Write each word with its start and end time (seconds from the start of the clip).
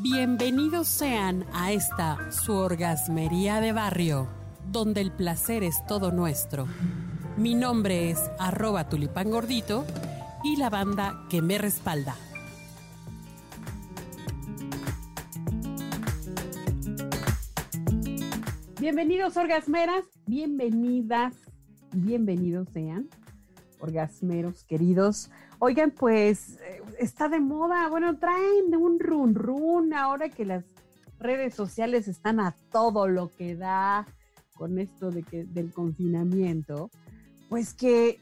Bienvenidos 0.00 0.88
sean 0.88 1.44
a 1.52 1.72
esta 1.72 2.30
su 2.30 2.54
orgasmería 2.54 3.60
de 3.60 3.72
barrio, 3.72 4.28
donde 4.70 5.00
el 5.00 5.10
placer 5.10 5.64
es 5.64 5.84
todo 5.86 6.12
nuestro. 6.12 6.66
Mi 7.36 7.54
nombre 7.54 8.10
es 8.10 8.18
arroba 8.38 8.88
tulipán 8.88 9.30
gordito 9.30 9.84
y 10.44 10.56
la 10.56 10.70
banda 10.70 11.26
que 11.28 11.42
me 11.42 11.58
respalda. 11.58 12.14
Bienvenidos 18.80 19.36
orgasmeras, 19.36 20.04
bienvenidas, 20.26 21.34
bienvenidos 21.92 22.68
sean 22.72 23.08
orgasmeros 23.80 24.64
queridos. 24.64 25.30
Oigan, 25.58 25.90
pues 25.90 26.58
eh, 26.60 26.82
está 26.98 27.28
de 27.28 27.40
moda, 27.40 27.88
bueno, 27.88 28.18
traen 28.18 28.70
de 28.70 28.76
un 28.76 28.98
run 28.98 29.34
run 29.34 29.94
ahora 29.94 30.28
que 30.28 30.44
las 30.44 30.64
redes 31.18 31.54
sociales 31.54 32.08
están 32.08 32.40
a 32.40 32.54
todo 32.70 33.08
lo 33.08 33.30
que 33.36 33.56
da 33.56 34.06
con 34.54 34.78
esto 34.78 35.10
de 35.10 35.22
que 35.22 35.44
del 35.44 35.72
confinamiento, 35.72 36.90
pues 37.48 37.74
que 37.74 38.20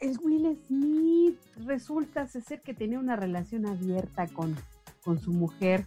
el 0.00 0.18
Will 0.22 0.58
Smith 0.66 1.38
resulta 1.64 2.26
ser 2.26 2.60
que 2.60 2.74
tenía 2.74 2.98
una 2.98 3.16
relación 3.16 3.66
abierta 3.66 4.26
con, 4.28 4.56
con 5.02 5.18
su 5.18 5.32
mujer 5.32 5.86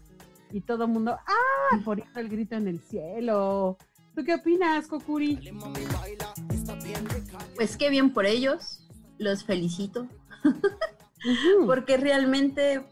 y 0.51 0.61
todo 0.61 0.85
el 0.85 0.91
mundo, 0.91 1.17
¡ah! 1.25 1.81
poniendo 1.85 2.19
el 2.19 2.27
grito 2.27 2.55
en 2.55 2.67
el 2.67 2.79
cielo. 2.81 3.77
¿Tú 4.15 4.23
qué 4.25 4.35
opinas, 4.35 4.87
Kokuri? 4.87 5.39
Pues 7.55 7.77
qué 7.77 7.89
bien 7.89 8.11
por 8.11 8.25
ellos, 8.25 8.85
los 9.17 9.45
felicito, 9.45 10.07
porque 11.65 11.97
realmente 11.97 12.83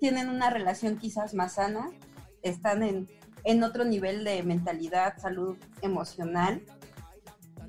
tienen 0.00 0.28
una 0.28 0.50
relación 0.50 0.98
quizás 0.98 1.34
más 1.34 1.54
sana, 1.54 1.90
están 2.42 2.82
en, 2.82 3.08
en 3.44 3.62
otro 3.62 3.84
nivel 3.84 4.24
de 4.24 4.42
mentalidad, 4.42 5.18
salud 5.18 5.56
emocional, 5.82 6.62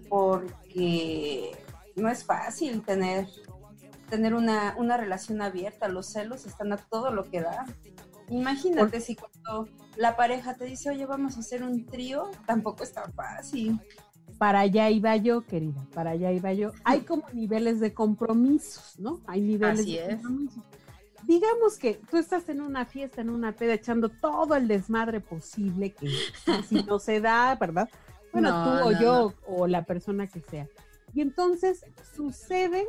porque 0.09 1.51
no 1.95 2.09
es 2.09 2.23
fácil 2.23 2.81
tener, 2.83 3.27
tener 4.09 4.33
una, 4.33 4.75
una 4.77 4.97
relación 4.97 5.41
abierta, 5.41 5.87
los 5.87 6.07
celos 6.11 6.45
están 6.45 6.73
a 6.73 6.77
todo 6.77 7.11
lo 7.11 7.29
que 7.29 7.41
da. 7.41 7.65
Imagínate 8.29 9.01
si 9.01 9.15
cuando 9.15 9.67
la 9.95 10.15
pareja 10.15 10.53
te 10.53 10.65
dice, 10.65 10.89
oye, 10.89 11.05
vamos 11.05 11.37
a 11.37 11.39
hacer 11.39 11.63
un 11.63 11.85
trío, 11.85 12.29
tampoco 12.45 12.83
es 12.83 12.93
tan 12.93 13.11
fácil. 13.13 13.79
Para 14.37 14.61
allá 14.61 14.89
iba 14.89 15.15
yo, 15.17 15.41
querida, 15.41 15.85
para 15.93 16.11
allá 16.11 16.31
iba 16.31 16.53
yo. 16.53 16.71
Hay 16.83 17.01
como 17.01 17.23
niveles 17.33 17.79
de 17.79 17.93
compromisos, 17.93 18.97
¿no? 18.99 19.19
Hay 19.27 19.41
niveles 19.41 19.81
Así 19.81 19.97
de 19.97 20.05
es. 20.05 20.15
compromisos. 20.21 20.63
Digamos 21.27 21.77
que 21.77 21.99
tú 22.09 22.17
estás 22.17 22.47
en 22.49 22.61
una 22.61 22.85
fiesta, 22.85 23.21
en 23.21 23.29
una 23.29 23.51
peda, 23.51 23.73
echando 23.73 24.09
todo 24.09 24.55
el 24.55 24.67
desmadre 24.67 25.19
posible 25.19 25.91
que 25.93 26.09
si 26.69 26.83
no 26.83 26.99
se 26.99 27.19
da, 27.19 27.55
¿verdad? 27.55 27.89
Bueno, 28.31 28.49
No, 28.51 28.63
tú 28.63 28.87
o 28.87 28.91
no, 28.91 29.01
yo 29.01 29.33
o 29.47 29.67
la 29.67 29.83
persona 29.83 30.27
que 30.27 30.41
sea. 30.41 30.67
Y 31.13 31.21
entonces 31.21 31.83
sucede 32.15 32.85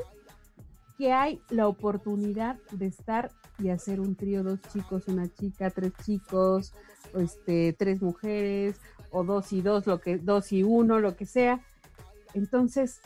que 0.99 1.13
hay 1.13 1.41
la 1.49 1.67
oportunidad 1.67 2.57
de 2.73 2.87
estar 2.87 3.31
y 3.59 3.71
hacer 3.71 4.01
un 4.01 4.15
trío, 4.15 4.43
dos 4.43 4.61
chicos, 4.73 5.09
una 5.09 5.29
chica, 5.33 5.71
tres 5.71 5.93
chicos, 6.05 6.73
este, 7.19 7.75
tres 7.79 8.01
mujeres, 8.03 8.77
o 9.11 9.25
dos 9.25 9.53
y 9.53 9.63
dos, 9.63 9.87
lo 9.87 10.01
que, 10.01 10.19
dos 10.19 10.53
y 10.53 10.63
uno, 10.63 10.99
lo 10.99 11.17
que 11.17 11.27
sea. 11.27 11.61
Entonces, 12.35 13.01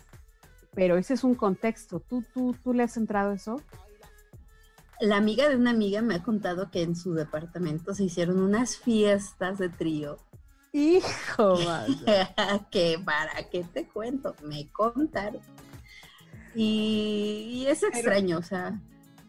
pero 0.75 0.97
ese 0.97 1.15
es 1.15 1.25
un 1.25 1.35
contexto. 1.35 2.01
¿Tú, 2.01 2.25
tú, 2.35 2.55
tú 2.63 2.73
le 2.75 2.83
has 2.83 2.97
entrado 2.97 3.33
eso? 3.33 3.61
La 5.01 5.17
amiga 5.17 5.49
de 5.49 5.57
una 5.57 5.71
amiga 5.71 6.03
me 6.03 6.15
ha 6.15 6.23
contado 6.23 6.71
que 6.71 6.83
en 6.83 6.97
su 6.97 7.15
departamento 7.15 7.95
se 7.95 8.05
hicieron 8.05 8.41
unas 8.41 8.77
fiestas 8.77 9.59
de 9.59 9.69
trío. 9.69 10.19
Hijo, 10.73 11.57
que 12.71 12.99
para 13.05 13.49
qué 13.51 13.65
te 13.65 13.87
cuento, 13.87 14.35
me 14.43 14.69
contaron. 14.73 15.43
Y, 16.55 17.51
y 17.53 17.67
es 17.67 17.83
extraño, 17.83 18.39
o 18.39 18.43
sea, 18.43 18.81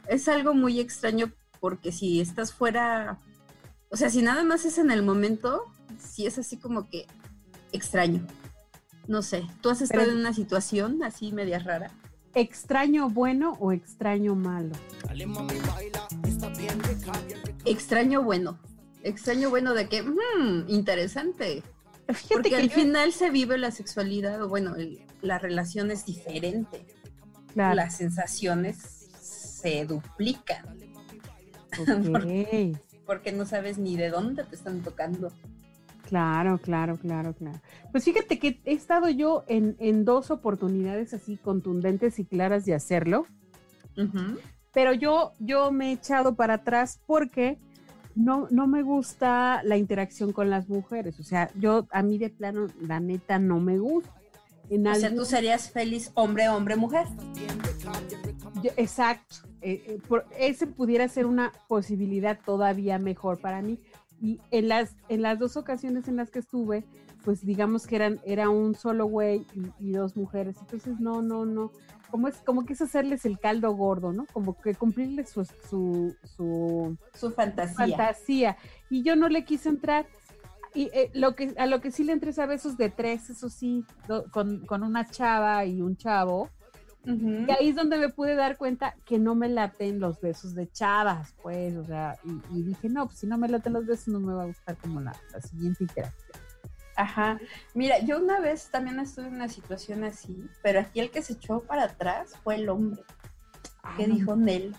es 0.08 0.28
algo 0.28 0.54
muy 0.54 0.80
extraño 0.80 1.32
porque 1.60 1.92
si 1.92 2.22
estás 2.22 2.54
fuera, 2.54 3.20
o 3.90 3.98
sea, 3.98 4.10
si 4.10 4.22
nada 4.22 4.44
más 4.44 4.66
es 4.66 4.78
en 4.78 4.92
el 4.92 5.02
momento, 5.04 5.64
sí 6.06 6.26
es 6.26 6.38
así 6.38 6.58
como 6.58 6.90
que 6.90 7.06
extraño. 7.72 8.26
No 9.08 9.22
sé, 9.22 9.44
¿tú 9.62 9.70
has 9.70 9.82
estado 9.82 10.04
Pero- 10.04 10.14
en 10.14 10.20
una 10.22 10.34
situación 10.34 11.04
así 11.04 11.32
media 11.32 11.60
rara? 11.60 11.92
¿extraño 12.34 13.10
bueno 13.10 13.54
o 13.60 13.72
extraño 13.72 14.36
malo? 14.36 14.76
Extraño 17.66 18.24
bueno. 18.24 18.60
Extraño 19.04 19.50
bueno 19.50 19.74
de 19.74 19.88
que, 19.88 20.02
mm, 20.04 20.66
interesante. 20.68 21.64
Fíjate 22.08 22.34
Porque 22.34 22.50
que 22.50 22.56
al 22.58 22.70
yo- 22.70 22.76
final 22.76 23.14
se 23.14 23.30
vive 23.32 23.58
la 23.58 23.72
sexualidad, 23.72 24.42
o 24.44 24.48
bueno, 24.50 24.76
el- 24.76 25.02
la 25.22 25.40
relación 25.40 25.92
es 25.92 26.06
diferente. 26.06 26.86
Claro, 27.54 27.76
Las 27.76 27.98
sensaciones 27.98 28.78
se 29.22 29.86
duplican 29.86 30.66
porque 33.06 33.32
no 33.32 33.46
sabes 33.46 33.78
ni 33.78 33.96
de 33.98 34.10
dónde 34.10 34.44
te 34.44 34.56
están 34.56 34.82
tocando. 34.82 35.32
Claro, 36.08 36.60
claro, 36.60 36.98
claro, 36.98 37.34
claro. 37.34 37.60
Pues 37.92 38.04
fíjate 38.04 38.38
que 38.40 38.62
he 38.66 38.74
estado 38.74 39.10
yo 39.10 39.44
en, 39.48 39.76
en 39.80 40.06
dos 40.06 40.30
oportunidades 40.32 41.14
así 41.14 41.38
contundentes 41.38 42.20
y 42.20 42.26
claras 42.26 42.64
de 42.66 42.76
hacerlo, 42.76 43.26
pero 44.74 44.94
yo, 44.94 45.32
yo 45.40 45.72
me 45.72 45.90
he 45.90 45.92
echado 45.94 46.36
para 46.36 46.56
atrás 46.56 47.00
porque 47.08 47.58
no, 48.14 48.48
no 48.52 48.68
me 48.68 48.84
gusta 48.84 49.62
la 49.64 49.78
interacción 49.78 50.32
con 50.32 50.50
las 50.50 50.70
mujeres. 50.70 51.20
O 51.20 51.24
sea, 51.24 51.50
yo 51.56 51.88
a 51.92 52.04
mí 52.04 52.18
de 52.18 52.30
plano, 52.30 52.68
la 52.82 53.00
neta, 53.00 53.40
no 53.40 53.60
me 53.60 53.78
gusta. 53.80 54.12
En 54.70 54.88
O 54.88 54.96
sea, 54.96 55.14
tú 55.14 55.26
serías 55.26 55.70
feliz 55.72 56.12
hombre, 56.16 56.50
hombre, 56.50 56.76
mujer. 56.76 57.08
Yo- 58.64 58.72
exacto. 58.78 59.36
Eh, 59.62 59.84
eh, 59.88 60.00
por- 60.08 60.26
ese 60.40 60.68
pudiera 60.68 61.08
ser 61.08 61.26
una 61.26 61.52
posibilidad 61.68 62.40
todavía 62.46 63.00
mejor 63.00 63.40
para 63.40 63.62
mí. 63.62 63.80
Y 64.22 64.40
en 64.52 64.70
las, 64.70 64.96
en 65.10 65.22
las 65.22 65.40
dos 65.40 65.58
ocasiones 65.58 66.08
en 66.08 66.16
las 66.16 66.32
que 66.32 66.40
estuve, 66.40 66.84
pues 67.24 67.46
digamos 67.46 67.86
que 67.88 67.96
eran, 67.98 68.20
era 68.26 68.50
un 68.50 68.76
solo 68.76 69.06
güey 69.08 69.46
y, 69.54 69.88
y 69.90 69.92
dos 69.92 70.16
mujeres. 70.16 70.58
Entonces, 70.62 71.00
no, 71.00 71.22
no, 71.22 71.46
no. 71.46 71.72
Como 72.12 72.28
es, 72.28 72.38
como 72.38 72.66
que 72.66 72.74
es 72.74 72.82
hacerles 72.82 73.26
el 73.26 73.40
caldo 73.40 73.72
gordo, 73.76 74.14
¿no? 74.14 74.26
Como 74.32 74.58
que 74.62 74.74
cumplirles 74.76 75.30
su, 75.32 75.44
su, 75.44 76.16
su 76.24 76.98
Su 77.14 77.32
fantasía. 77.32 77.76
fantasía. 77.98 78.58
Y 78.90 79.04
yo 79.04 79.16
no 79.16 79.28
le 79.28 79.44
quise 79.44 79.70
entrar. 79.70 80.06
Y 80.74 80.90
eh, 80.94 81.10
lo 81.14 81.36
que, 81.36 81.54
a 81.58 81.66
lo 81.68 81.82
que 81.82 81.90
sí 81.92 82.04
le 82.04 82.14
entré 82.14 82.30
es 82.32 82.40
a 82.40 82.46
besos 82.46 82.78
de 82.78 82.90
tres, 82.90 83.30
eso 83.30 83.50
sí, 83.50 83.84
do- 84.08 84.26
con, 84.32 84.66
con 84.66 84.84
una 84.84 85.06
chava 85.10 85.66
y 85.66 85.82
un 85.82 85.98
chavo. 85.98 86.50
Y 87.06 87.52
ahí 87.52 87.70
es 87.70 87.76
donde 87.76 87.98
me 87.98 88.10
pude 88.10 88.36
dar 88.36 88.58
cuenta 88.58 88.96
que 89.06 89.20
no 89.20 89.36
me 89.36 89.48
laten 89.50 90.00
los 90.00 90.20
besos 90.20 90.56
de 90.56 90.72
chavas, 90.72 91.34
pues, 91.42 91.76
o 91.76 91.86
sea, 91.86 92.18
y, 92.24 92.60
y 92.60 92.64
dije, 92.64 92.90
no, 92.90 93.06
pues 93.06 93.20
si 93.20 93.28
no 93.28 93.38
me 93.38 93.48
laten 93.48 93.74
los 93.74 93.86
besos 93.86 94.08
no 94.10 94.20
me 94.20 94.34
va 94.34 94.44
a 94.44 94.48
gustar 94.48 94.76
como 94.78 95.00
la, 95.02 95.16
la 95.32 95.42
siguiente 95.42 95.84
interacción. 95.84 96.40
Ajá. 96.96 97.40
Mira, 97.74 98.00
yo 98.00 98.20
una 98.20 98.40
vez 98.40 98.70
también 98.72 99.00
estuve 99.00 99.28
en 99.28 99.36
una 99.36 99.50
situación 99.50 100.04
así, 100.04 100.50
pero 100.64 100.80
aquí 100.80 101.00
el 101.00 101.12
que 101.12 101.22
se 101.22 101.34
echó 101.34 101.62
para 101.62 101.84
atrás 101.84 102.34
fue 102.44 102.56
el 102.56 102.70
hombre, 102.70 103.04
que 103.98 104.04
Ah, 104.04 104.08
dijo 104.08 104.36
Nel. 104.36 104.76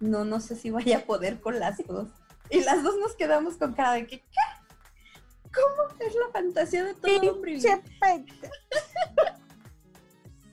No, 0.00 0.24
no 0.24 0.40
sé 0.40 0.56
si 0.56 0.70
vaya 0.70 0.98
a 0.98 1.00
poder 1.02 1.40
con 1.40 1.58
las 1.60 1.78
dos. 1.86 2.08
Y 2.50 2.62
las 2.64 2.82
dos 2.82 2.94
nos 2.98 3.14
quedamos 3.16 3.56
con 3.56 3.74
cara 3.74 3.92
de 3.92 4.06
que, 4.06 4.20
¿qué? 4.20 5.50
¿Cómo 5.54 5.98
es 6.00 6.14
la 6.14 6.32
fantasía 6.32 6.84
de 6.84 6.94
todo 6.94 7.32
hombre? 7.32 7.58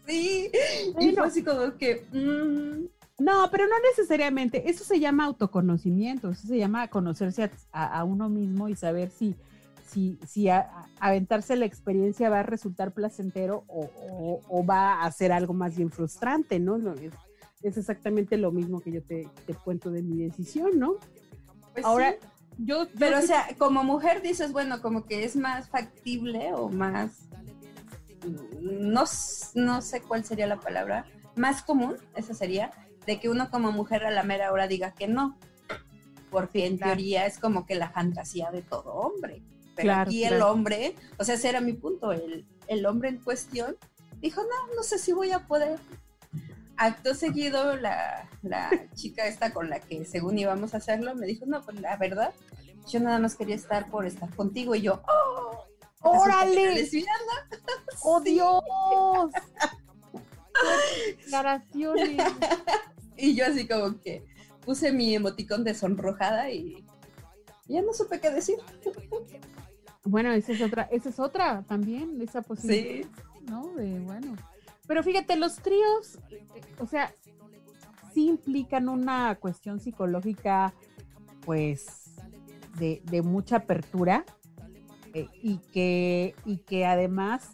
Sí. 0.08 0.52
Y 1.00 1.12
fue 1.14 1.26
así 1.28 1.44
como 1.44 1.76
que, 1.78 2.06
mm, 2.12 3.24
No, 3.24 3.48
pero 3.52 3.66
no 3.68 3.76
necesariamente, 3.92 4.70
eso 4.70 4.84
se 4.84 5.00
llama 5.00 5.26
autoconocimiento, 5.26 6.32
eso 6.32 6.48
se 6.48 6.58
llama 6.58 6.88
conocerse 6.90 7.44
a, 7.44 7.50
a- 7.72 8.00
a 8.00 8.04
uno 8.04 8.28
mismo 8.28 8.68
y 8.70 8.76
saber 8.76 9.12
si, 9.12 9.36
si, 9.88 10.18
si 10.28 10.50
a- 10.50 10.70
aventarse 11.00 11.56
la 11.56 11.66
experiencia 11.66 12.30
va 12.30 12.40
a 12.40 12.44
resultar 12.44 12.92
placentero 12.94 13.64
o, 13.68 13.86
o- 14.10 14.42
o 14.50 14.66
va 14.66 15.04
a 15.04 15.12
ser 15.12 15.32
algo 15.32 15.54
más 15.54 15.76
bien 15.78 15.92
frustrante, 15.92 16.60
¿no? 16.60 16.76
Es, 16.78 17.14
es 17.62 17.78
exactamente 17.78 18.36
lo 18.38 18.52
mismo 18.52 18.82
que 18.82 18.92
yo 18.92 19.04
te, 19.04 19.30
te 19.46 19.54
cuento 19.54 19.90
de 19.92 20.02
mi 20.02 20.18
decisión, 20.24 20.78
¿no? 20.80 20.96
pues 21.74 21.86
Ahora, 21.86 22.12
sí. 22.14 22.28
yo, 22.58 22.84
yo 22.86 22.90
Pero, 23.00 23.20
o 23.20 23.22
sea, 23.22 23.48
como 23.58 23.84
mujer 23.84 24.22
dices, 24.22 24.52
bueno, 24.52 24.82
como 24.82 25.06
que 25.06 25.24
es 25.24 25.36
más 25.36 25.70
factible 25.70 26.52
o 26.54 26.68
más. 26.68 27.12
No, 28.64 29.04
no 29.56 29.82
sé 29.82 30.02
cuál 30.02 30.24
sería 30.26 30.48
la 30.48 30.60
palabra. 30.60 31.06
Más 31.36 31.62
común, 31.64 31.98
esa 32.16 32.34
sería, 32.34 32.72
de 33.06 33.20
que 33.20 33.30
uno 33.30 33.50
como 33.52 33.72
mujer 33.72 34.06
a 34.06 34.12
la 34.12 34.24
mera 34.24 34.52
hora 34.52 34.68
diga 34.68 34.94
que 34.94 35.08
no. 35.08 35.38
Porque 36.32 36.66
en 36.66 36.78
Claro. 36.78 36.94
teoría 36.94 37.26
es 37.26 37.38
como 37.38 37.66
que 37.66 37.76
la 37.76 37.90
fantasía 37.90 38.50
de 38.52 38.62
todo 38.62 38.94
hombre. 38.94 39.44
Pero 39.76 39.88
Claro, 39.88 40.02
aquí 40.10 40.24
el 40.24 40.42
hombre, 40.42 40.96
o 41.18 41.24
sea, 41.24 41.36
ese 41.36 41.50
era 41.50 41.60
mi 41.62 41.74
punto, 41.74 42.12
el, 42.12 42.46
el 42.68 42.86
hombre 42.86 43.10
en 43.10 43.18
cuestión 43.18 43.76
dijo, 44.22 44.42
no, 44.42 44.76
no 44.76 44.84
sé 44.84 44.98
si 45.00 45.12
voy 45.12 45.32
a 45.32 45.40
poder. 45.48 45.80
acto 46.78 47.14
seguido, 47.14 47.76
la, 47.78 48.30
la 48.44 48.70
chica 48.96 49.28
esta 49.28 49.54
con 49.54 49.70
la 49.70 49.80
que 49.80 50.06
según 50.06 50.38
íbamos 50.40 50.74
a 50.74 50.78
hacerlo, 50.78 51.14
me 51.16 51.26
dijo, 51.28 51.46
no, 51.46 51.62
pues 51.64 51.80
la 51.82 51.98
verdad, 51.98 52.34
yo 52.88 53.00
nada 53.00 53.20
más 53.20 53.36
quería 53.36 53.56
estar 53.56 53.90
por 53.90 54.06
estar 54.06 54.34
contigo. 54.36 54.74
Y 54.76 54.82
yo, 54.82 55.02
¡oh! 55.08 55.43
¡Órale! 56.04 56.88
¡Oh, 58.04 58.20
Dios! 58.22 58.64
Declaraciones. 61.18 62.22
Y 63.18 63.36
yo 63.36 63.46
así 63.46 63.68
como 63.68 64.00
que 64.02 64.24
puse 64.66 64.92
mi 64.92 65.16
emoticón 65.16 65.64
de 65.64 65.74
sonrojada 65.74 66.52
y 66.52 66.86
ya 67.68 67.82
no 67.82 67.94
supe 67.94 68.20
qué 68.20 68.30
decir. 68.30 68.58
Bueno, 70.04 70.32
esa 70.34 70.52
es 70.52 70.62
otra, 70.62 70.84
esa 70.92 71.10
es 71.10 71.20
otra 71.20 71.64
también, 71.68 72.22
esa 72.22 72.42
posibilidad, 72.42 73.08
Sí. 73.08 73.46
¿no? 73.50 73.68
De, 73.74 74.00
bueno. 74.00 74.36
Pero 74.86 75.02
fíjate, 75.02 75.38
los 75.38 75.56
tríos, 75.58 76.20
o 76.80 76.86
sea, 76.86 77.14
sí 78.14 78.28
implican 78.28 78.90
una 78.90 79.36
cuestión 79.36 79.80
psicológica, 79.80 80.74
pues, 81.46 82.12
de, 82.78 83.02
de 83.06 83.22
mucha 83.22 83.58
apertura 83.58 84.26
eh, 85.14 85.28
y, 85.42 85.58
que, 85.72 86.36
y 86.46 86.58
que 86.58 86.86
además 86.86 87.52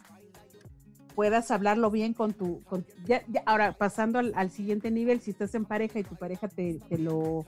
puedas 1.14 1.50
hablarlo 1.50 1.90
bien 1.90 2.14
con 2.14 2.32
tu... 2.32 2.62
Con, 2.64 2.86
ya, 3.04 3.22
ya, 3.28 3.42
ahora, 3.46 3.72
pasando 3.72 4.18
al, 4.18 4.32
al, 4.34 4.50
siguiente 4.50 4.90
nivel, 4.90 5.20
si 5.20 5.32
estás 5.32 5.54
en 5.54 5.64
pareja 5.64 5.98
y 5.98 6.04
tu 6.04 6.16
pareja 6.16 6.48
te, 6.48 6.78
te, 6.88 6.98
lo, 6.98 7.44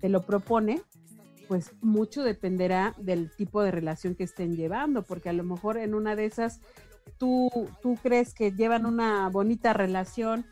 te 0.00 0.08
lo 0.08 0.22
propone, 0.22 0.82
pues 1.46 1.72
mucho 1.80 2.24
dependerá 2.24 2.94
del 2.98 3.30
tipo 3.30 3.62
de 3.62 3.70
relación 3.70 4.14
que 4.14 4.24
estén 4.24 4.56
llevando, 4.56 5.02
porque 5.02 5.28
a 5.28 5.32
lo 5.32 5.44
mejor 5.44 5.76
en 5.76 5.94
una 5.94 6.16
de 6.16 6.24
esas 6.24 6.60
tú, 7.18 7.50
tú 7.82 7.96
crees 8.02 8.34
que 8.34 8.52
llevan 8.52 8.86
una 8.86 9.28
bonita 9.28 9.72
relación, 9.72 10.44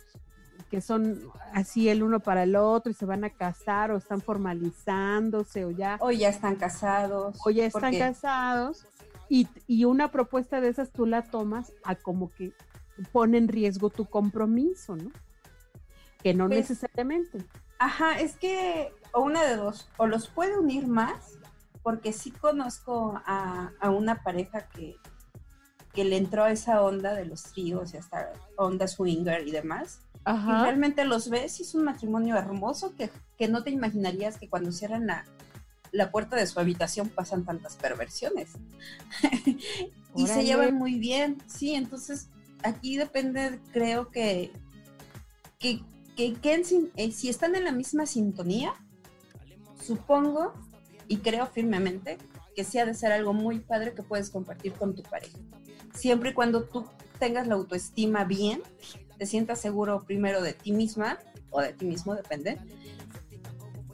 que 0.70 0.80
son 0.80 1.20
así 1.52 1.88
el 1.88 2.02
uno 2.02 2.20
para 2.20 2.44
el 2.44 2.54
otro 2.54 2.92
y 2.92 2.94
se 2.94 3.06
van 3.06 3.24
a 3.24 3.30
casar 3.30 3.90
o 3.90 3.96
están 3.96 4.20
formalizándose 4.20 5.64
o 5.64 5.70
ya... 5.70 5.96
O 6.00 6.12
ya 6.12 6.28
están 6.28 6.54
casados. 6.56 7.36
O 7.44 7.50
ya 7.50 7.66
están 7.66 7.98
casados. 7.98 8.86
Y, 9.30 9.46
y, 9.68 9.84
una 9.84 10.10
propuesta 10.10 10.60
de 10.60 10.68
esas 10.68 10.90
tú 10.90 11.06
la 11.06 11.22
tomas 11.22 11.72
a 11.84 11.94
como 11.94 12.30
que 12.32 12.52
pone 13.12 13.38
en 13.38 13.46
riesgo 13.46 13.88
tu 13.88 14.06
compromiso, 14.06 14.96
¿no? 14.96 15.12
Que 16.20 16.34
no 16.34 16.48
pues, 16.48 16.68
necesariamente. 16.68 17.38
Ajá, 17.78 18.18
es 18.18 18.36
que, 18.36 18.92
o 19.12 19.20
una 19.20 19.44
de 19.44 19.54
dos, 19.54 19.88
o 19.98 20.08
los 20.08 20.26
puede 20.26 20.58
unir 20.58 20.88
más, 20.88 21.38
porque 21.84 22.12
sí 22.12 22.32
conozco 22.32 23.22
a, 23.24 23.70
a 23.78 23.90
una 23.90 24.24
pareja 24.24 24.68
que, 24.68 24.96
que 25.94 26.04
le 26.04 26.16
entró 26.16 26.42
a 26.42 26.50
esa 26.50 26.82
onda 26.82 27.14
de 27.14 27.24
los 27.24 27.44
tríos 27.44 27.94
y 27.94 27.98
hasta 27.98 28.32
onda 28.56 28.88
swinger 28.88 29.46
y 29.46 29.52
demás. 29.52 30.00
Ajá. 30.24 30.58
Y 30.58 30.62
realmente 30.64 31.04
los 31.04 31.30
ves 31.30 31.60
y 31.60 31.62
es 31.62 31.74
un 31.76 31.84
matrimonio 31.84 32.36
hermoso 32.36 32.96
que, 32.96 33.10
que 33.38 33.46
no 33.46 33.62
te 33.62 33.70
imaginarías 33.70 34.38
que 34.38 34.48
cuando 34.48 34.72
cierran 34.72 35.06
la, 35.06 35.24
la 35.92 36.10
puerta 36.10 36.36
de 36.36 36.46
su 36.46 36.60
habitación 36.60 37.08
pasan 37.08 37.44
tantas 37.44 37.76
perversiones. 37.76 38.50
y 40.16 40.26
se 40.26 40.44
llevan 40.44 40.74
muy 40.74 40.98
bien, 40.98 41.38
sí, 41.46 41.74
entonces 41.74 42.28
aquí 42.62 42.96
depende, 42.96 43.58
creo 43.72 44.10
que, 44.10 44.52
que, 45.58 45.80
que, 46.16 46.34
que 46.34 46.54
en, 46.54 46.90
eh, 46.96 47.12
si 47.12 47.28
están 47.28 47.54
en 47.54 47.64
la 47.64 47.72
misma 47.72 48.06
sintonía, 48.06 48.74
supongo 49.82 50.52
y 51.08 51.18
creo 51.18 51.46
firmemente 51.46 52.18
que 52.54 52.64
sí 52.64 52.78
ha 52.78 52.86
de 52.86 52.94
ser 52.94 53.12
algo 53.12 53.32
muy 53.32 53.60
padre 53.60 53.94
que 53.94 54.02
puedes 54.02 54.30
compartir 54.30 54.72
con 54.74 54.94
tu 54.94 55.02
pareja. 55.02 55.38
Siempre 55.94 56.30
y 56.30 56.34
cuando 56.34 56.64
tú 56.64 56.86
tengas 57.18 57.46
la 57.46 57.54
autoestima 57.54 58.24
bien, 58.24 58.62
te 59.18 59.26
sientas 59.26 59.60
seguro 59.60 60.04
primero 60.06 60.42
de 60.42 60.52
ti 60.52 60.72
misma 60.72 61.18
o 61.50 61.60
de 61.60 61.72
ti 61.72 61.84
mismo, 61.84 62.14
depende, 62.14 62.58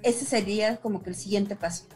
ese 0.06 0.24
sería 0.24 0.76
como 0.76 1.02
que 1.02 1.10
el 1.10 1.16
siguiente 1.16 1.56
paso 1.56 1.86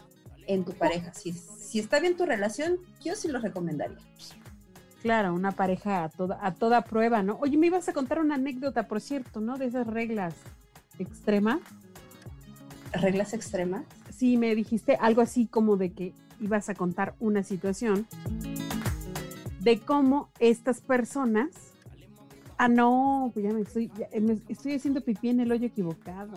en 0.45 0.65
tu 0.65 0.73
pareja. 0.73 1.13
Si, 1.13 1.31
si 1.31 1.79
está 1.79 1.99
bien 2.01 2.17
tu 2.17 2.25
relación, 2.25 2.77
yo 3.01 3.15
sí 3.15 3.29
lo 3.29 3.39
recomendaría. 3.39 3.97
Claro, 5.01 5.33
una 5.33 5.53
pareja 5.53 6.03
a 6.03 6.09
toda, 6.09 6.37
a 6.45 6.53
toda 6.53 6.83
prueba, 6.83 7.23
¿no? 7.23 7.37
Oye, 7.39 7.57
me 7.57 7.67
ibas 7.67 7.87
a 7.87 7.93
contar 7.93 8.19
una 8.19 8.35
anécdota, 8.35 8.87
por 8.87 8.99
cierto, 8.99 9.39
¿no? 9.39 9.57
De 9.57 9.65
esas 9.65 9.87
reglas 9.87 10.35
extremas. 10.99 11.59
¿Reglas 12.91 13.33
extremas? 13.33 13.85
Sí, 14.13 14.35
me 14.35 14.53
dijiste 14.55 14.97
algo 14.99 15.21
así 15.21 15.47
como 15.47 15.77
de 15.77 15.93
que 15.93 16.13
ibas 16.41 16.67
a 16.67 16.75
contar 16.75 17.15
una 17.21 17.43
situación 17.43 18.05
de 19.61 19.79
cómo 19.79 20.29
estas 20.39 20.81
personas. 20.81 21.49
Ah, 22.57 22.67
no, 22.67 23.31
pues 23.33 23.45
ya 23.45 23.53
me 23.53 23.61
estoy, 23.61 23.89
ya 23.97 24.07
me 24.19 24.37
estoy 24.49 24.73
haciendo 24.73 24.99
pipí 24.99 25.29
en 25.29 25.39
el 25.39 25.51
hoyo 25.51 25.65
equivocado. 25.65 26.33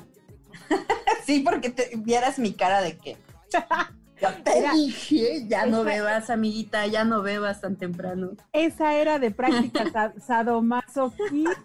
sí, 1.24 1.40
porque 1.40 1.70
te 1.70 1.90
vieras 1.96 2.38
mi 2.38 2.52
cara 2.52 2.80
de 2.80 2.96
que. 2.96 3.16
Ya 4.20 4.32
te 4.44 4.58
era, 4.58 4.72
dije, 4.72 5.44
ya 5.48 5.66
no 5.66 5.82
bebas, 5.82 6.30
amiguita, 6.30 6.86
ya 6.86 7.04
no 7.04 7.20
bebas 7.20 7.60
tan 7.60 7.74
temprano. 7.74 8.30
Esa 8.52 8.94
era 8.94 9.18
de 9.18 9.32
prácticas 9.32 10.12
sadomasoquistas. 10.24 11.58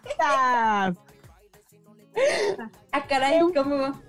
ah, 2.91 3.05
caray, 3.07 3.39
¿cómo? 3.55 4.01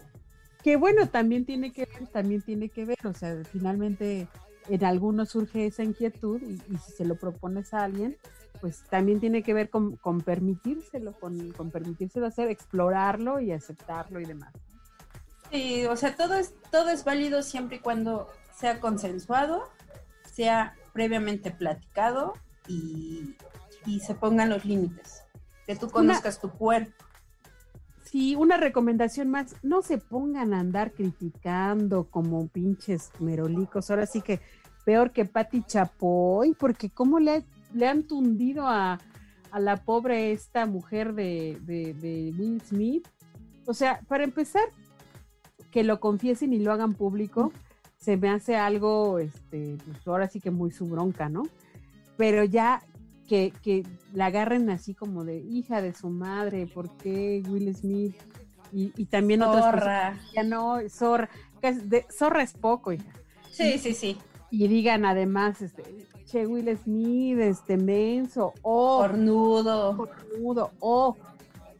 Que 0.62 0.76
bueno, 0.76 1.06
también 1.06 1.44
tiene 1.44 1.70
que 1.70 1.84
ver, 1.84 2.08
también 2.08 2.40
tiene 2.40 2.70
que 2.70 2.86
ver, 2.86 3.06
o 3.06 3.12
sea, 3.12 3.36
finalmente 3.52 4.26
en 4.70 4.84
algunos 4.84 5.28
surge 5.28 5.66
esa 5.66 5.84
inquietud 5.84 6.40
y, 6.40 6.54
y 6.72 6.78
si 6.78 6.92
se 6.92 7.04
lo 7.04 7.16
propones 7.16 7.74
a 7.74 7.84
alguien, 7.84 8.16
pues 8.60 8.84
también 8.90 9.20
tiene 9.20 9.42
que 9.42 9.54
ver 9.54 9.70
con, 9.70 9.96
con 9.96 10.20
permitírselo, 10.20 11.12
con, 11.12 11.52
con 11.52 11.70
permitírselo 11.70 12.26
hacer, 12.26 12.48
explorarlo 12.48 13.40
y 13.40 13.52
aceptarlo 13.52 14.20
y 14.20 14.24
demás. 14.24 14.52
Sí, 15.50 15.84
o 15.86 15.96
sea, 15.96 16.14
todo 16.16 16.34
es, 16.34 16.54
todo 16.70 16.90
es 16.90 17.04
válido 17.04 17.42
siempre 17.42 17.76
y 17.76 17.80
cuando 17.80 18.28
sea 18.56 18.80
consensuado, 18.80 19.64
sea 20.32 20.76
previamente 20.92 21.50
platicado 21.50 22.34
y, 22.68 23.36
y 23.86 24.00
se 24.00 24.14
pongan 24.14 24.50
los 24.50 24.64
límites, 24.64 25.22
que 25.66 25.76
tú 25.76 25.90
conozcas 25.90 26.38
una, 26.42 26.52
tu 26.52 26.58
cuerpo. 26.58 27.04
Sí, 28.04 28.34
una 28.36 28.56
recomendación 28.56 29.30
más, 29.30 29.56
no 29.62 29.82
se 29.82 29.98
pongan 29.98 30.52
a 30.52 30.60
andar 30.60 30.92
criticando 30.92 32.04
como 32.04 32.48
pinches 32.48 33.10
merolicos, 33.18 33.90
ahora 33.90 34.06
sí 34.06 34.20
que 34.20 34.40
peor 34.84 35.12
que 35.12 35.24
Patti 35.24 35.62
Chapoy, 35.62 36.54
porque 36.58 36.90
cómo 36.90 37.20
le, 37.20 37.44
le 37.74 37.86
han 37.86 38.04
tundido 38.04 38.66
a, 38.66 38.98
a, 39.50 39.60
la 39.60 39.76
pobre 39.76 40.32
esta 40.32 40.66
mujer 40.66 41.14
de, 41.14 41.58
de, 41.62 41.94
de 41.94 42.34
Will 42.36 42.60
Smith. 42.62 43.06
O 43.66 43.74
sea, 43.74 44.00
para 44.08 44.24
empezar, 44.24 44.64
que 45.70 45.84
lo 45.84 46.00
confiesen 46.00 46.52
y 46.52 46.58
lo 46.58 46.72
hagan 46.72 46.94
público, 46.94 47.52
se 47.98 48.16
me 48.16 48.30
hace 48.30 48.56
algo, 48.56 49.18
este, 49.18 49.76
pues 49.84 50.06
ahora 50.06 50.28
sí 50.28 50.40
que 50.40 50.50
muy 50.50 50.70
su 50.70 50.86
bronca, 50.86 51.28
¿no? 51.28 51.42
Pero 52.16 52.44
ya 52.44 52.82
que, 53.28 53.52
que 53.62 53.86
la 54.12 54.26
agarren 54.26 54.70
así 54.70 54.94
como 54.94 55.24
de 55.24 55.38
hija 55.38 55.82
de 55.82 55.94
su 55.94 56.08
madre, 56.08 56.66
¿por 56.66 56.90
qué 56.96 57.42
Will 57.48 57.74
Smith? 57.74 58.16
Y, 58.72 58.92
y 58.96 59.06
también 59.06 59.40
zorra. 59.40 59.50
otras 59.52 59.72
personas, 59.72 60.32
ya 60.34 60.42
no, 60.42 60.78
zorra, 60.88 61.28
de, 61.60 62.06
zorra 62.10 62.42
es 62.42 62.52
poco, 62.52 62.92
hija. 62.92 63.12
Sí, 63.50 63.78
sí, 63.78 63.94
sí. 63.94 64.16
Y 64.50 64.66
digan 64.68 65.04
además, 65.04 65.60
este, 65.60 65.82
che, 66.24 66.46
Will 66.46 66.76
Smith, 66.78 67.38
este 67.38 67.76
menso, 67.76 68.54
o 68.62 68.96
oh, 68.96 68.98
cornudo, 69.00 69.96
cornudo, 69.96 70.70
o 70.78 71.08
oh, 71.08 71.16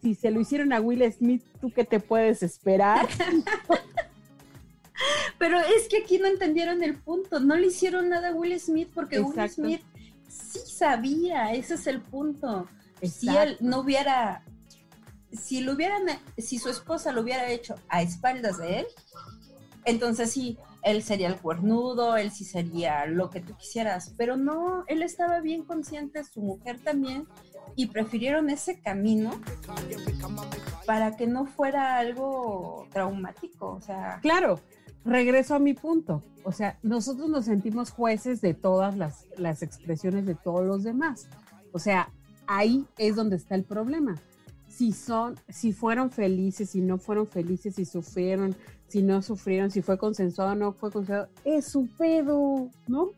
si 0.03 0.15
se 0.15 0.31
lo 0.31 0.41
hicieron 0.41 0.73
a 0.73 0.81
Will 0.81 1.11
Smith, 1.13 1.43
¿tú 1.61 1.71
qué 1.71 1.85
te 1.85 2.01
puedes 2.01 2.43
esperar? 2.43 3.09
Pero 5.41 5.59
es 5.59 5.89
que 5.89 6.03
aquí 6.03 6.19
no 6.19 6.27
entendieron 6.27 6.83
el 6.83 6.99
punto. 6.99 7.41
No 7.41 7.57
le 7.57 7.69
hicieron 7.69 8.11
nada 8.11 8.29
a 8.29 8.35
Will 8.35 8.61
Smith 8.61 8.91
porque 8.95 9.17
Exacto. 9.17 9.41
Will 9.41 9.51
Smith 9.51 9.83
sí 10.29 10.59
sabía. 10.71 11.55
Ese 11.55 11.77
es 11.77 11.87
el 11.87 12.03
punto. 12.03 12.69
Exacto. 13.01 13.19
Si 13.19 13.29
él 13.39 13.57
no 13.61 13.81
hubiera, 13.81 14.45
si 15.33 15.63
lo 15.63 15.73
hubieran, 15.73 16.03
si 16.37 16.59
su 16.59 16.69
esposa 16.69 17.11
lo 17.11 17.23
hubiera 17.23 17.51
hecho 17.51 17.75
a 17.89 18.03
espaldas 18.03 18.59
de 18.59 18.81
él, 18.81 18.87
entonces 19.87 20.31
sí, 20.31 20.59
él 20.83 21.03
sería 21.03 21.29
el 21.29 21.39
cuernudo, 21.39 22.19
él 22.19 22.31
sí 22.31 22.45
sería 22.45 23.07
lo 23.07 23.31
que 23.31 23.41
tú 23.41 23.57
quisieras. 23.57 24.13
Pero 24.19 24.37
no, 24.37 24.85
él 24.89 25.03
estaba 25.03 25.41
bien 25.41 25.65
consciente, 25.65 26.23
su 26.23 26.43
mujer 26.43 26.81
también, 26.81 27.27
y 27.77 27.87
prefirieron 27.87 28.51
ese 28.51 28.79
camino 28.83 29.41
para 30.85 31.17
que 31.17 31.27
no 31.27 31.47
fuera 31.47 31.97
algo 31.97 32.87
traumático, 32.93 33.71
o 33.71 33.81
sea. 33.81 34.19
Claro, 34.21 34.61
regreso 35.05 35.55
a 35.55 35.59
mi 35.59 35.75
punto. 35.75 36.23
O 36.45 36.53
sea, 36.53 36.79
nosotros 36.83 37.29
nos 37.29 37.45
sentimos 37.47 37.91
jueces 37.91 38.41
de 38.41 38.55
todas 38.55 38.97
las, 38.97 39.63
expresiones 39.63 40.27
de 40.27 40.35
todos 40.35 40.65
los 40.65 40.83
demás. 40.83 41.29
O 41.73 41.79
sea, 41.79 42.11
ahí 42.47 42.87
es 42.99 43.17
donde 43.17 43.37
está 43.37 43.55
el 43.55 43.65
problema. 43.65 44.17
Si 44.69 44.93
son, 44.93 45.37
si 45.49 45.73
fueron 45.73 46.11
felices, 46.11 46.71
si 46.71 46.81
no 46.81 46.99
fueron 46.99 47.27
felices, 47.27 47.75
si 47.75 47.85
sufrieron, 47.85 48.55
si 48.89 49.03
no 49.03 49.21
sufrieron, 49.21 49.71
si 49.71 49.83
fue 49.83 49.99
consensuado 49.99 50.53
o 50.53 50.55
no 50.55 50.73
fue 50.73 50.91
consensuado, 50.91 51.29
es 51.45 51.67
su 51.67 51.89
pedo, 51.99 52.71
¿no? 52.87 53.11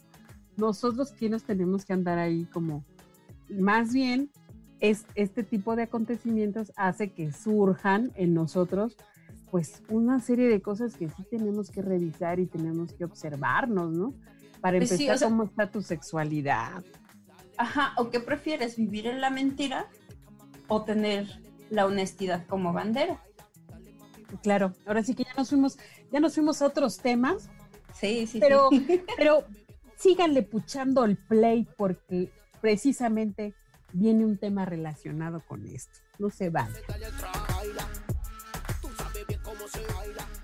Nosotros 0.57 1.13
quienes 1.13 1.45
tenemos 1.45 1.85
que 1.85 1.93
andar 1.93 2.19
ahí 2.19 2.45
como, 2.47 2.85
más 3.49 3.93
bien, 3.93 4.31
es 4.81 5.07
este 5.15 5.45
tipo 5.45 5.77
de 5.77 5.85
acontecimientos 5.85 6.73
hace 6.77 7.13
que 7.13 7.33
surjan 7.33 8.11
en 8.17 8.35
nosotros 8.35 8.97
pues 9.53 9.83
una 9.91 10.19
serie 10.19 10.49
de 10.49 10.63
cosas 10.63 10.97
que 10.97 11.11
sí 11.11 11.25
tenemos 11.31 11.71
que 11.71 11.83
revisar 11.83 12.41
y 12.41 12.47
tenemos 12.47 12.95
que 12.95 13.05
observarnos, 13.05 13.93
¿no? 13.93 14.15
Para 14.63 14.79
Pues 14.79 14.89
sí, 14.89 14.95
empezar, 14.95 15.15
o 15.15 15.19
sea- 15.19 15.29
cómo 15.29 15.45
está 15.45 15.71
tu 15.71 15.83
sexualidad. 15.83 16.83
Ajá, 17.59 17.93
¿o 17.99 18.09
qué 18.09 18.19
prefieres, 18.19 18.77
vivir 18.77 19.07
en 19.07 19.21
la 19.21 19.29
mentira 19.29 19.89
o 20.69 20.85
tener 20.85 21.29
la 21.69 21.85
honestidad 21.85 22.47
como 22.47 22.73
bandera? 22.73 23.23
Claro, 24.43 24.73
ahora 24.87 25.03
sí 25.03 25.15
que 25.15 25.25
ya 25.25 25.35
nos 25.37 25.51
fuimos, 25.51 25.79
ya 26.11 26.19
nos 26.19 26.35
fuimos 26.35 26.63
a 26.63 26.67
otros 26.67 26.97
temas, 26.97 27.51
Sí, 27.93 28.27
sí, 28.27 28.41
pero, 28.41 28.71
sí. 28.71 29.03
pero 29.19 29.45
síganle 29.97 30.45
puchando 30.45 31.05
el 31.05 31.19
play 31.19 31.69
porque 31.77 32.33
precisamente 32.63 33.53
viene 33.93 34.25
un 34.25 34.39
tema 34.39 34.65
relacionado 34.65 35.43
con 35.47 35.67
esto. 35.67 35.99
No 36.19 36.31
se 36.31 36.49
van. 36.49 36.73
Tú 39.73 39.79
sabes 39.79 40.42